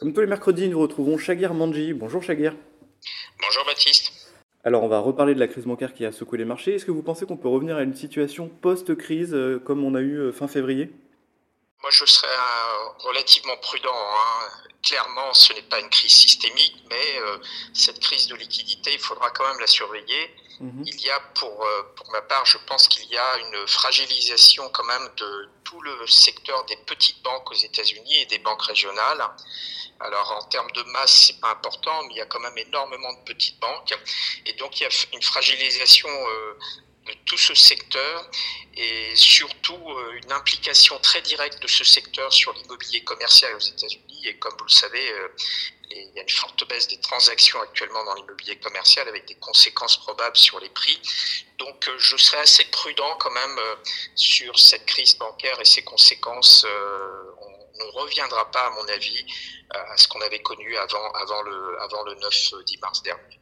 Comme 0.00 0.12
tous 0.12 0.22
les 0.22 0.26
mercredis, 0.26 0.68
nous 0.68 0.80
retrouvons 0.80 1.18
Shagir 1.18 1.54
Manji. 1.54 1.92
Bonjour 1.92 2.20
Shagir. 2.20 2.52
Bonjour 3.40 3.64
Baptiste. 3.64 4.10
Alors 4.64 4.82
on 4.82 4.88
va 4.88 4.98
reparler 4.98 5.34
de 5.34 5.38
la 5.38 5.46
crise 5.46 5.66
bancaire 5.66 5.94
qui 5.94 6.04
a 6.04 6.10
secoué 6.10 6.38
les 6.38 6.44
marchés. 6.44 6.74
Est-ce 6.74 6.84
que 6.84 6.90
vous 6.90 7.04
pensez 7.04 7.26
qu'on 7.26 7.36
peut 7.36 7.48
revenir 7.48 7.76
à 7.76 7.82
une 7.82 7.94
situation 7.94 8.48
post-crise 8.48 9.34
euh, 9.34 9.60
comme 9.64 9.84
on 9.84 9.94
a 9.94 10.00
eu 10.00 10.16
euh, 10.16 10.32
fin 10.32 10.48
février? 10.48 10.90
Moi 11.80 11.90
je 11.92 12.04
serais 12.06 12.26
euh, 12.26 13.08
relativement 13.08 13.56
prudent. 13.58 13.94
Hein. 13.94 14.48
Clairement 14.82 15.32
ce 15.32 15.52
n'est 15.52 15.62
pas 15.62 15.78
une 15.78 15.90
crise 15.90 16.12
systémique, 16.12 16.76
mais 16.90 17.20
cette 17.72 18.00
crise 18.00 18.26
de 18.26 18.34
liquidité, 18.34 18.90
il 18.92 18.98
faudra 18.98 19.30
quand 19.30 19.46
même 19.48 19.60
la 19.60 19.66
surveiller. 19.66 20.28
Mhm. 20.60 20.84
Il 20.86 21.00
y 21.00 21.10
a 21.10 21.20
pour, 21.34 21.66
pour 21.96 22.10
ma 22.12 22.22
part, 22.22 22.46
je 22.46 22.58
pense 22.66 22.88
qu'il 22.88 23.08
y 23.10 23.16
a 23.16 23.38
une 23.38 23.66
fragilisation 23.66 24.68
quand 24.70 24.84
même 24.84 25.08
de 25.16 25.48
tout 25.64 25.80
le 25.80 26.06
secteur 26.06 26.64
des 26.66 26.76
petites 26.86 27.22
banques 27.22 27.50
aux 27.50 27.54
États-Unis 27.54 28.22
et 28.22 28.26
des 28.26 28.38
banques 28.38 28.62
régionales. 28.62 29.22
Alors 30.00 30.32
en 30.32 30.42
termes 30.48 30.70
de 30.72 30.82
masse, 30.84 31.26
c'est 31.26 31.40
pas 31.40 31.50
important, 31.50 32.02
mais 32.04 32.14
il 32.14 32.16
y 32.18 32.20
a 32.20 32.26
quand 32.26 32.40
même 32.40 32.58
énormément 32.58 33.12
de 33.12 33.20
petites 33.20 33.58
banques, 33.60 33.96
et 34.44 34.52
donc 34.54 34.80
il 34.80 34.82
y 34.82 34.86
a 34.86 34.90
une 35.12 35.22
fragilisation 35.22 36.08
euh, 36.08 36.58
de 37.06 37.14
tout 37.26 37.38
ce 37.38 37.54
secteur 37.54 38.30
et 38.76 39.14
surtout 39.14 39.90
euh, 39.90 40.20
une 40.22 40.32
implication 40.32 40.98
très 40.98 41.22
directe 41.22 41.62
de 41.62 41.68
ce 41.68 41.84
secteur 41.84 42.32
sur 42.32 42.52
l'immobilier 42.54 43.04
commercial 43.04 43.54
aux 43.54 43.60
États-Unis. 43.60 44.26
Et 44.26 44.36
comme 44.38 44.54
vous 44.58 44.64
le 44.64 44.70
savez, 44.70 45.12
euh, 45.12 45.28
il 45.90 46.12
y 46.14 46.18
a 46.18 46.22
une 46.22 46.28
forte 46.28 46.68
baisse 46.68 46.88
des 46.88 47.00
transactions 47.00 47.60
actuellement 47.60 48.04
dans 48.04 48.14
l'immobilier 48.14 48.56
commercial 48.56 49.08
avec 49.08 49.26
des 49.26 49.34
conséquences 49.36 49.98
probables 49.98 50.36
sur 50.36 50.58
les 50.60 50.70
prix. 50.70 51.00
Donc 51.58 51.88
je 51.98 52.16
serais 52.16 52.40
assez 52.40 52.64
prudent 52.66 53.16
quand 53.18 53.32
même 53.32 53.60
sur 54.14 54.58
cette 54.58 54.86
crise 54.86 55.16
bancaire 55.18 55.60
et 55.60 55.64
ses 55.64 55.82
conséquences 55.82 56.66
ne 57.78 57.84
reviendra 58.00 58.50
pas, 58.50 58.66
à 58.66 58.70
mon 58.70 58.88
avis, 58.88 59.24
à 59.70 59.96
ce 59.96 60.08
qu'on 60.08 60.20
avait 60.20 60.42
connu 60.42 60.76
avant, 60.76 61.42
le, 61.42 61.80
avant 61.80 62.02
le 62.04 62.14
9-10 62.14 62.80
mars 62.80 63.02
dernier. 63.02 63.40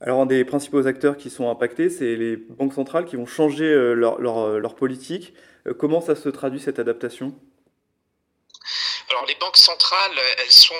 Alors, 0.00 0.20
un 0.20 0.26
des 0.26 0.44
principaux 0.44 0.86
acteurs 0.86 1.16
qui 1.16 1.30
sont 1.30 1.50
impactés, 1.50 1.88
c'est 1.88 2.16
les 2.16 2.36
banques 2.36 2.74
centrales 2.74 3.06
qui 3.06 3.16
vont 3.16 3.24
changer 3.24 3.64
euh, 3.64 3.94
leur, 3.94 4.38
euh, 4.38 4.68
politique. 4.76 5.32
Euh, 5.66 5.72
comment 5.72 6.02
ça 6.02 6.14
se 6.14 6.28
traduit 6.28 6.60
cette 6.60 6.78
adaptation? 6.78 7.34
Alors 9.08 9.24
les 9.26 9.34
banques 9.36 9.56
centrales, 9.56 10.18
elles 10.38 10.50
sont, 10.50 10.74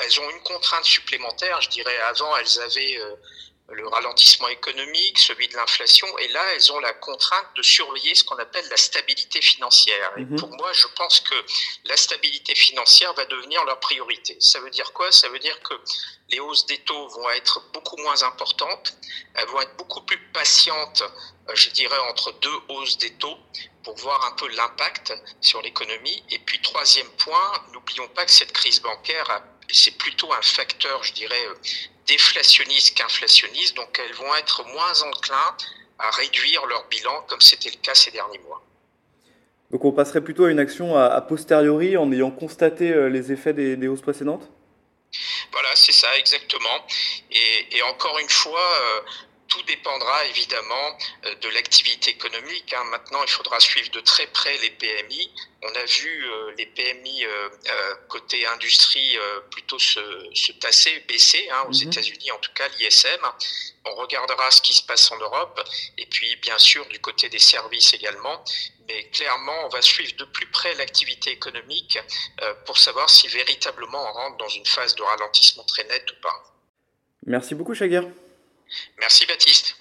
elles 0.00 0.20
ont 0.20 0.30
une 0.30 0.42
contrainte 0.42 0.84
supplémentaire. 0.84 1.60
Je 1.60 1.70
dirais 1.70 1.98
avant, 2.00 2.36
elles 2.36 2.60
avaient 2.60 2.98
le 3.72 3.88
ralentissement 3.88 4.48
économique, 4.48 5.18
celui 5.18 5.48
de 5.48 5.54
l'inflation, 5.54 6.06
et 6.18 6.28
là, 6.28 6.40
elles 6.54 6.72
ont 6.72 6.80
la 6.80 6.92
contrainte 6.94 7.46
de 7.56 7.62
surveiller 7.62 8.14
ce 8.14 8.24
qu'on 8.24 8.36
appelle 8.36 8.66
la 8.68 8.76
stabilité 8.76 9.40
financière. 9.40 10.12
Et 10.16 10.24
mhm. 10.24 10.38
pour 10.38 10.50
moi, 10.50 10.72
je 10.72 10.86
pense 10.96 11.20
que 11.20 11.34
la 11.84 11.96
stabilité 11.96 12.54
financière 12.54 13.12
va 13.14 13.24
devenir 13.26 13.64
leur 13.64 13.80
priorité. 13.80 14.36
Ça 14.40 14.60
veut 14.60 14.70
dire 14.70 14.92
quoi? 14.92 15.10
Ça 15.10 15.28
veut 15.28 15.38
dire 15.38 15.58
que 15.60 15.74
les 16.28 16.40
hausses 16.40 16.66
des 16.66 16.78
taux 16.78 17.08
vont 17.08 17.30
être 17.30 17.62
beaucoup 17.72 17.96
moins 17.98 18.22
importantes, 18.22 18.94
elles 19.34 19.48
vont 19.48 19.60
être 19.60 19.76
beaucoup 19.76 20.02
plus 20.02 20.18
patientes, 20.32 21.02
euh, 21.48 21.54
je 21.54 21.70
dirais, 21.70 21.98
entre 22.10 22.32
deux 22.40 22.58
hausses 22.68 22.98
des 22.98 23.12
taux 23.14 23.38
pour 23.84 23.96
voir 23.96 24.24
un 24.26 24.32
peu 24.32 24.48
l'impact 24.48 25.12
sur 25.40 25.60
l'économie. 25.62 26.22
Et 26.30 26.38
puis, 26.38 26.60
troisième 26.60 27.10
point, 27.18 27.64
n'oublions 27.72 28.08
pas 28.08 28.24
que 28.24 28.30
cette 28.30 28.52
crise 28.52 28.80
bancaire, 28.80 29.42
c'est 29.70 29.96
plutôt 29.98 30.32
un 30.32 30.42
facteur, 30.42 31.02
je 31.02 31.12
dirais, 31.12 31.46
euh, 31.46 31.54
déflationnistes 32.12 32.94
qu'inflationnistes, 32.96 33.74
donc 33.76 33.98
elles 33.98 34.14
vont 34.14 34.34
être 34.36 34.64
moins 34.74 35.02
enclins 35.02 35.56
à 35.98 36.10
réduire 36.10 36.66
leur 36.66 36.86
bilan 36.88 37.24
comme 37.28 37.40
c'était 37.40 37.70
le 37.70 37.76
cas 37.76 37.94
ces 37.94 38.10
derniers 38.10 38.40
mois. 38.40 38.62
Donc 39.70 39.84
on 39.86 39.92
passerait 39.92 40.20
plutôt 40.20 40.44
à 40.44 40.50
une 40.50 40.58
action 40.58 40.98
a, 40.98 41.20
posteriori 41.22 41.96
en 41.96 42.12
ayant 42.12 42.30
constaté 42.30 42.90
euh, 42.90 43.08
les 43.08 43.32
effets 43.32 43.54
des, 43.54 43.88
hausses 43.88 44.02
précédentes? 44.02 44.46
Voilà, 45.52 45.70
c'est 45.74 45.92
ça 45.92 46.08
exactement. 46.18 46.76
Et, 47.30 47.82
encore 47.82 48.18
une 48.18 48.28
fois, 48.28 48.68
euh, 48.82 49.00
tout 49.52 49.62
dépendra 49.64 50.24
évidemment 50.26 50.98
euh, 51.26 51.34
de 51.34 51.48
l'activité 51.50 52.10
économique. 52.10 52.72
Hein. 52.72 52.84
Maintenant, 52.84 53.22
il 53.22 53.30
faudra 53.30 53.60
suivre 53.60 53.90
de 53.90 54.00
très 54.00 54.26
près 54.28 54.56
les 54.58 54.70
PMI. 54.70 55.30
On 55.62 55.68
a 55.68 55.84
vu 55.84 56.24
euh, 56.24 56.54
les 56.56 56.66
PMI 56.66 57.24
euh, 57.26 57.48
côté 58.08 58.46
industrie 58.46 59.18
plutôt 59.50 59.78
se, 59.78 60.52
tasser, 60.52 61.04
baisser, 61.06 61.46
hein, 61.50 61.64
aux 61.68 61.74
mhm. 61.74 61.88
États-Unis, 61.88 62.30
en 62.30 62.38
tout 62.38 62.52
cas 62.54 62.66
l'ISM. 62.78 63.26
On 63.84 63.94
regardera 63.96 64.50
ce 64.50 64.62
qui 64.62 64.74
se 64.74 64.82
passe 64.84 65.10
en 65.12 65.18
Europe 65.18 65.60
et 65.98 66.06
puis 66.06 66.36
bien 66.36 66.56
sûr 66.56 66.86
du 66.86 67.00
côté 67.00 67.28
des 67.28 67.38
services 67.38 67.92
également. 67.92 68.42
Mais 68.88 69.08
clairement, 69.10 69.66
on 69.66 69.68
va 69.68 69.82
suivre 69.82 70.14
de 70.16 70.24
plus 70.24 70.46
près 70.46 70.74
l'activité 70.74 71.30
économique 71.30 71.98
pour 72.64 72.78
savoir 72.78 73.10
si 73.10 73.26
véritablement 73.28 74.02
on 74.02 74.12
rentre 74.12 74.36
dans 74.38 74.48
une 74.48 74.66
phase 74.66 74.94
de 74.94 75.02
ralentissement 75.02 75.64
très 75.64 75.84
net 75.84 76.04
ou 76.10 76.20
pas. 76.22 76.44
Merci 77.26 77.54
beaucoup, 77.54 77.74
Chaguer. 77.74 78.02
Merci 78.98 79.26
Baptiste. 79.26 79.76